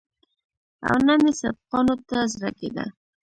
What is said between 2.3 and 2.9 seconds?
زړه کېده.